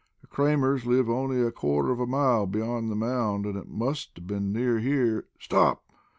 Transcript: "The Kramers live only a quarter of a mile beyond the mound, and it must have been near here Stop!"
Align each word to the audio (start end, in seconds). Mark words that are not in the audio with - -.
"The 0.21 0.25
Kramers 0.27 0.87
live 0.87 1.11
only 1.11 1.39
a 1.43 1.51
quarter 1.51 1.91
of 1.91 1.99
a 1.99 2.07
mile 2.07 2.47
beyond 2.47 2.89
the 2.89 2.95
mound, 2.95 3.45
and 3.45 3.55
it 3.55 3.67
must 3.67 4.09
have 4.15 4.25
been 4.25 4.51
near 4.51 4.79
here 4.79 5.27
Stop!" 5.39 5.83